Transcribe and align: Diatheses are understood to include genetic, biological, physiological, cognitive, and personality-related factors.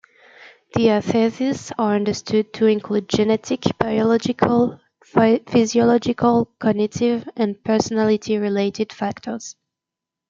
Diatheses 0.73 1.71
are 1.77 1.93
understood 1.95 2.51
to 2.53 2.65
include 2.65 3.07
genetic, 3.07 3.65
biological, 3.77 4.79
physiological, 5.05 6.45
cognitive, 6.57 7.29
and 7.35 7.63
personality-related 7.63 8.91
factors. 8.93 9.55